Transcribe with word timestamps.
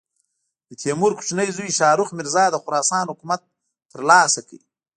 د 0.69 0.71
تیمور 0.81 1.11
کوچني 1.17 1.47
زوی 1.57 1.69
شاهرخ 1.79 2.09
مرزا 2.17 2.45
د 2.51 2.55
خراسان 2.63 3.05
حکومت 3.11 3.41
تر 3.91 4.01
لاسه 4.09 4.39
کړ. 4.47 4.57